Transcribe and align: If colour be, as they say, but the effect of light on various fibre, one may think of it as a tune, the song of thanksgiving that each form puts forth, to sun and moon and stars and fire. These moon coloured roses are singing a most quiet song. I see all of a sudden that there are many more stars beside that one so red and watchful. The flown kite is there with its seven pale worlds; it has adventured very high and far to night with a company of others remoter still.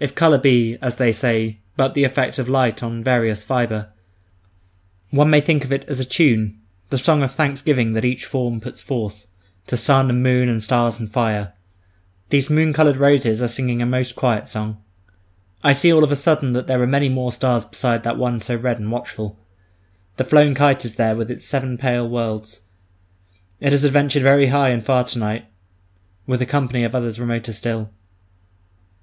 If 0.00 0.14
colour 0.14 0.38
be, 0.38 0.78
as 0.80 0.96
they 0.96 1.12
say, 1.12 1.58
but 1.76 1.92
the 1.92 2.04
effect 2.04 2.38
of 2.38 2.48
light 2.48 2.82
on 2.82 3.04
various 3.04 3.44
fibre, 3.44 3.90
one 5.10 5.28
may 5.28 5.42
think 5.42 5.62
of 5.62 5.70
it 5.70 5.84
as 5.86 6.00
a 6.00 6.06
tune, 6.06 6.58
the 6.88 6.96
song 6.96 7.22
of 7.22 7.32
thanksgiving 7.32 7.92
that 7.92 8.02
each 8.02 8.24
form 8.24 8.62
puts 8.62 8.80
forth, 8.80 9.26
to 9.66 9.76
sun 9.76 10.08
and 10.08 10.22
moon 10.22 10.48
and 10.48 10.62
stars 10.62 10.98
and 10.98 11.10
fire. 11.12 11.52
These 12.30 12.48
moon 12.48 12.72
coloured 12.72 12.96
roses 12.96 13.42
are 13.42 13.46
singing 13.46 13.82
a 13.82 13.84
most 13.84 14.16
quiet 14.16 14.48
song. 14.48 14.78
I 15.62 15.74
see 15.74 15.92
all 15.92 16.02
of 16.02 16.10
a 16.12 16.16
sudden 16.16 16.54
that 16.54 16.66
there 16.66 16.80
are 16.80 16.86
many 16.86 17.10
more 17.10 17.30
stars 17.30 17.66
beside 17.66 18.04
that 18.04 18.16
one 18.16 18.40
so 18.40 18.56
red 18.56 18.78
and 18.78 18.90
watchful. 18.90 19.38
The 20.16 20.24
flown 20.24 20.54
kite 20.54 20.86
is 20.86 20.94
there 20.94 21.14
with 21.14 21.30
its 21.30 21.44
seven 21.44 21.76
pale 21.76 22.08
worlds; 22.08 22.62
it 23.60 23.72
has 23.72 23.84
adventured 23.84 24.22
very 24.22 24.46
high 24.46 24.70
and 24.70 24.82
far 24.82 25.04
to 25.04 25.18
night 25.18 25.44
with 26.26 26.40
a 26.40 26.46
company 26.46 26.84
of 26.84 26.94
others 26.94 27.20
remoter 27.20 27.52
still. 27.52 27.90